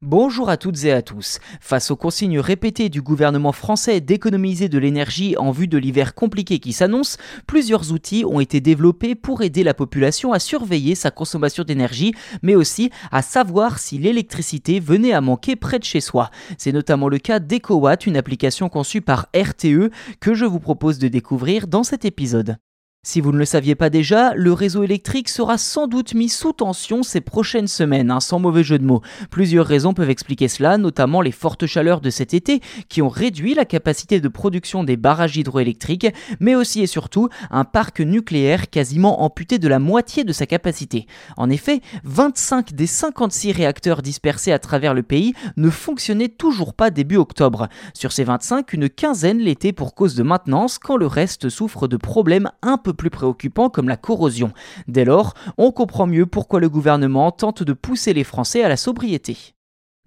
Bonjour 0.00 0.48
à 0.48 0.56
toutes 0.56 0.84
et 0.84 0.92
à 0.92 1.02
tous. 1.02 1.40
Face 1.60 1.90
aux 1.90 1.96
consignes 1.96 2.38
répétées 2.38 2.88
du 2.88 3.02
gouvernement 3.02 3.50
français 3.50 4.00
d'économiser 4.00 4.68
de 4.68 4.78
l'énergie 4.78 5.36
en 5.36 5.50
vue 5.50 5.66
de 5.66 5.76
l'hiver 5.76 6.14
compliqué 6.14 6.60
qui 6.60 6.72
s'annonce, 6.72 7.16
plusieurs 7.48 7.90
outils 7.90 8.24
ont 8.24 8.38
été 8.38 8.60
développés 8.60 9.16
pour 9.16 9.42
aider 9.42 9.64
la 9.64 9.74
population 9.74 10.32
à 10.32 10.38
surveiller 10.38 10.94
sa 10.94 11.10
consommation 11.10 11.64
d'énergie, 11.64 12.14
mais 12.42 12.54
aussi 12.54 12.90
à 13.10 13.22
savoir 13.22 13.80
si 13.80 13.98
l'électricité 13.98 14.78
venait 14.78 15.12
à 15.12 15.20
manquer 15.20 15.56
près 15.56 15.80
de 15.80 15.84
chez 15.84 16.00
soi. 16.00 16.30
C'est 16.58 16.70
notamment 16.70 17.08
le 17.08 17.18
cas 17.18 17.40
d'EcoWatt, 17.40 18.06
une 18.06 18.16
application 18.16 18.68
conçue 18.68 19.00
par 19.00 19.26
RTE 19.34 19.90
que 20.20 20.32
je 20.32 20.44
vous 20.44 20.60
propose 20.60 21.00
de 21.00 21.08
découvrir 21.08 21.66
dans 21.66 21.82
cet 21.82 22.04
épisode. 22.04 22.56
Si 23.04 23.20
vous 23.20 23.30
ne 23.30 23.38
le 23.38 23.44
saviez 23.44 23.76
pas 23.76 23.90
déjà, 23.90 24.34
le 24.34 24.52
réseau 24.52 24.82
électrique 24.82 25.28
sera 25.28 25.56
sans 25.56 25.86
doute 25.86 26.14
mis 26.14 26.28
sous 26.28 26.52
tension 26.52 27.04
ces 27.04 27.20
prochaines 27.20 27.68
semaines, 27.68 28.10
hein, 28.10 28.18
sans 28.18 28.40
mauvais 28.40 28.64
jeu 28.64 28.76
de 28.76 28.84
mots. 28.84 29.02
Plusieurs 29.30 29.66
raisons 29.66 29.94
peuvent 29.94 30.10
expliquer 30.10 30.48
cela, 30.48 30.78
notamment 30.78 31.20
les 31.20 31.30
fortes 31.30 31.66
chaleurs 31.66 32.00
de 32.00 32.10
cet 32.10 32.34
été 32.34 32.60
qui 32.88 33.00
ont 33.00 33.08
réduit 33.08 33.54
la 33.54 33.64
capacité 33.64 34.20
de 34.20 34.26
production 34.26 34.82
des 34.82 34.96
barrages 34.96 35.36
hydroélectriques, 35.36 36.08
mais 36.40 36.56
aussi 36.56 36.82
et 36.82 36.88
surtout 36.88 37.28
un 37.52 37.64
parc 37.64 38.00
nucléaire 38.00 38.68
quasiment 38.68 39.22
amputé 39.22 39.60
de 39.60 39.68
la 39.68 39.78
moitié 39.78 40.24
de 40.24 40.32
sa 40.32 40.46
capacité. 40.46 41.06
En 41.36 41.50
effet, 41.50 41.80
25 42.02 42.72
des 42.72 42.88
56 42.88 43.52
réacteurs 43.52 44.02
dispersés 44.02 44.50
à 44.50 44.58
travers 44.58 44.92
le 44.92 45.04
pays 45.04 45.34
ne 45.56 45.70
fonctionnaient 45.70 46.28
toujours 46.28 46.74
pas 46.74 46.90
début 46.90 47.16
octobre. 47.16 47.68
Sur 47.94 48.10
ces 48.10 48.24
25, 48.24 48.72
une 48.72 48.88
quinzaine 48.88 49.38
l'étaient 49.38 49.72
pour 49.72 49.94
cause 49.94 50.16
de 50.16 50.24
maintenance, 50.24 50.80
quand 50.80 50.96
le 50.96 51.06
reste 51.06 51.48
souffre 51.48 51.86
de 51.86 51.96
problèmes 51.96 52.50
un 52.60 52.76
plus 52.92 53.10
préoccupants 53.10 53.70
comme 53.70 53.88
la 53.88 53.96
corrosion. 53.96 54.52
Dès 54.86 55.04
lors, 55.04 55.34
on 55.56 55.72
comprend 55.72 56.06
mieux 56.06 56.26
pourquoi 56.26 56.60
le 56.60 56.68
gouvernement 56.68 57.30
tente 57.30 57.62
de 57.62 57.72
pousser 57.72 58.12
les 58.14 58.24
Français 58.24 58.62
à 58.62 58.68
la 58.68 58.76
sobriété. 58.76 59.54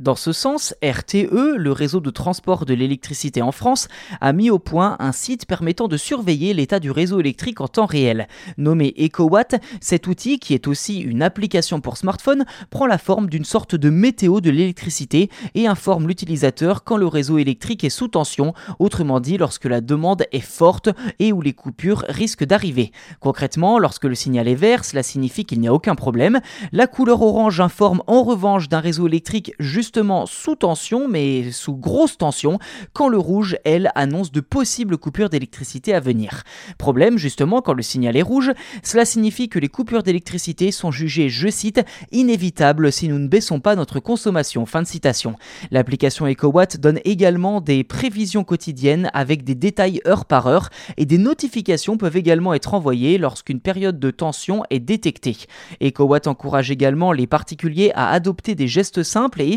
Dans 0.02 0.16
ce 0.16 0.34
sens, 0.34 0.73
RTE, 0.84 1.58
le 1.58 1.72
réseau 1.72 2.00
de 2.00 2.09
transport 2.09 2.66
de 2.66 2.73
l'électricité 2.73 3.44
en 3.44 3.52
France, 3.52 3.88
a 4.20 4.34
mis 4.34 4.50
au 4.50 4.58
point 4.58 4.95
un 4.98 5.12
site 5.12 5.45
permettant 5.45 5.88
de 5.88 5.95
surveiller 5.95 6.56
l'état 6.56 6.80
du 6.80 6.89
réseau 6.89 7.20
électrique 7.20 7.62
en 7.62 7.67
temps 7.67 7.86
réel. 7.86 8.28
Nommé 8.58 8.95
EcoWatt, 8.98 9.62
cet 9.80 10.08
outil, 10.08 10.40
qui 10.40 10.56
est 10.56 10.66
aussi 10.66 11.02
une 11.02 11.22
application 11.22 11.81
pour 11.81 11.98
smartphone, 11.98 12.45
prend 12.72 12.88
la 12.88 12.98
forme 12.98 13.30
d'une 13.30 13.45
sorte 13.45 13.75
de 13.75 13.92
météo 13.92 14.42
de 14.42 14.50
l'électricité 14.50 15.30
et 15.53 15.67
informe 15.67 16.08
l'utilisateur 16.08 16.84
quand 16.84 16.97
le 16.97 17.06
réseau 17.06 17.38
électrique 17.38 17.84
est 17.84 17.92
sous 17.92 18.08
tension, 18.08 18.56
autrement 18.80 19.20
dit 19.20 19.38
lorsque 19.38 19.66
la 19.66 19.81
demande 19.81 20.23
est 20.31 20.40
forte 20.40 20.90
et 21.20 21.31
où 21.31 21.42
les 21.42 21.53
coupures 21.53 22.06
risquent 22.09 22.45
d'arriver. 22.45 22.92
Concrètement, 23.20 23.78
lorsque 23.78 24.06
le 24.06 24.16
signal 24.16 24.47
est 24.47 24.56
vert, 24.56 24.84
cela 24.84 25.03
signifie 25.03 25.45
qu'il 25.45 25.59
n'y 25.59 25.68
a 25.68 25.73
aucun 25.75 25.94
problème. 25.94 26.40
La 26.72 26.88
couleur 26.88 27.22
orange 27.22 27.62
informe 27.62 28.02
en 28.08 28.23
revanche 28.23 28.68
d'un 28.68 28.80
réseau 28.80 29.06
électrique 29.06 29.53
juste 29.59 29.91
sous 30.25 30.56
tension, 30.56 31.08
mais 31.08 31.52
sous 31.52 31.75
grosse 31.75 32.17
tension, 32.17 32.59
quand 32.94 33.09
le 33.09 33.17
rouge, 33.17 33.58
elle, 33.66 33.92
annonce 33.95 34.31
de 34.31 34.42
possibles 34.42 34.97
coupures 34.97 35.30
d'électricité 35.30 35.94
à 35.94 36.00
venir. 36.00 36.44
Problème, 36.78 37.17
justement, 37.17 37.61
quand 37.61 37.73
le 37.73 37.81
signal 37.81 38.17
est 38.17 38.22
rouge, 38.22 38.52
cela 38.84 39.06
signifie 39.06 39.50
que 39.50 39.59
les 39.59 39.69
coupures 39.69 40.03
d'électricité 40.03 40.72
sont 40.72 40.92
jugées, 40.92 41.30
je 41.30 41.50
cite, 41.50 41.81
inévitables 42.12 42.92
si 42.92 43.08
nous 43.08 43.19
ne 43.19 43.28
baissons 43.28 43.59
pas 43.59 43.75
notre 43.75 44.00
consommation. 44.00 44.66
Fin 44.66 44.81
de 44.81 44.88
citation. 44.88 45.36
L'application 45.72 46.28
EcoWatt 46.28 46.78
donne 46.78 47.00
également 47.06 47.62
des 47.62 47.84
prévisions 47.84 48.44
quotidiennes 48.44 49.09
avec 49.14 49.44
des 49.44 49.56
détails 49.56 50.02
heure 50.08 50.25
par 50.25 50.47
heure 50.47 50.69
et 50.97 51.06
des 51.06 51.17
notifications 51.17 51.97
peuvent 51.97 52.17
également 52.17 52.53
être 52.53 52.73
envoyées 52.73 53.17
lorsqu'une 53.17 53.59
période 53.59 54.00
de 54.00 54.12
tension 54.12 54.64
est 54.69 54.80
détectée. 54.80 55.38
EcoWatt 55.81 56.28
encourage 56.28 56.72
également 56.72 57.12
les 57.12 57.28
particuliers 57.28 57.92
à 57.95 58.12
adopter 58.12 58.56
des 58.56 58.67
gestes 58.67 59.03
simples 59.03 59.42
et 59.42 59.47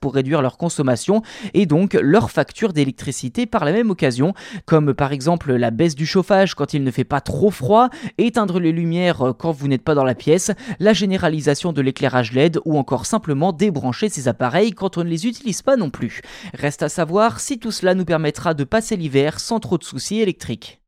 pour 0.00 0.14
réduire 0.14 0.42
leur 0.42 0.58
consommation 0.58 1.22
et 1.54 1.66
donc 1.66 1.94
leur 1.94 2.30
facture 2.30 2.72
d'électricité 2.72 3.46
par 3.46 3.64
la 3.64 3.72
même 3.72 3.90
occasion, 3.90 4.34
comme 4.66 4.92
par 4.92 5.12
exemple 5.12 5.54
la 5.54 5.70
baisse 5.70 5.94
du 5.94 6.04
chauffage 6.04 6.54
quand 6.54 6.74
il 6.74 6.84
ne 6.84 6.90
fait 6.90 7.04
pas 7.04 7.20
trop 7.20 7.50
froid, 7.50 7.88
éteindre 8.18 8.60
les 8.60 8.72
lumières 8.72 9.34
quand 9.38 9.50
vous 9.50 9.68
n'êtes 9.68 9.82
pas 9.82 9.94
dans 9.94 10.04
la 10.04 10.14
pièce, 10.14 10.50
la 10.78 10.92
généralisation 10.92 11.72
de 11.72 11.80
l'éclairage 11.80 12.32
LED 12.32 12.58
ou 12.64 12.78
encore 12.78 13.06
simplement 13.06 13.52
débrancher 13.52 14.08
ces 14.08 14.28
appareils 14.28 14.72
quand 14.72 14.98
on 14.98 15.04
ne 15.04 15.08
les 15.08 15.26
utilise 15.26 15.62
pas 15.62 15.76
non 15.76 15.90
plus. 15.90 16.20
Reste 16.54 16.82
à 16.82 16.88
savoir 16.88 17.40
si 17.40 17.58
tout 17.58 17.72
cela 17.72 17.94
nous 17.94 18.04
permettra 18.04 18.54
de 18.54 18.64
passer 18.64 18.96
l'hiver 18.96 19.40
sans 19.40 19.58
trop 19.58 19.78
de 19.78 19.84
soucis 19.84 20.20
électriques. 20.20 20.81